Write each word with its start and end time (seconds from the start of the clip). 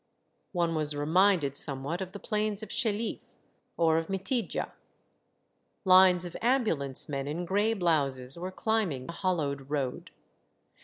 One 0.51 0.73
was 0.73 0.95
re 0.95 1.05
minded 1.05 1.55
somewhat 1.55 2.01
of 2.01 2.11
the 2.11 2.17
plains 2.19 2.63
of 2.63 2.69
Chelif 2.69 3.21
or 3.77 3.99
of 3.99 4.07
Mitidja. 4.07 4.71
Lines 5.85 6.25
of 6.25 6.35
ambulance 6.41 7.07
men 7.07 7.27
in 7.27 7.45
gray 7.45 7.75
blouses 7.75 8.35
were 8.35 8.51
climbing 8.51 9.09
a 9.09 9.11
hollowed 9.11 9.69
road. 9.69 10.09